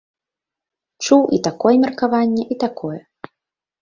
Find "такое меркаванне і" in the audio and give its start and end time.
1.49-2.61